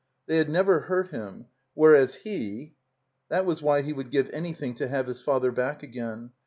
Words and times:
They 0.25 0.37
had 0.39 0.49
never 0.49 0.79
hurt 0.79 1.09
him. 1.11 1.45
Whereas 1.75 2.15
he— 2.15 2.73
That 3.29 3.45
was 3.45 3.61
why 3.61 3.83
he 3.83 3.93
would 3.93 4.09
give 4.09 4.29
anjrthing 4.29 4.75
to 4.77 4.87
have 4.87 5.05
his 5.05 5.21
father 5.21 5.51
back 5.51 5.83
again. 5.83 6.31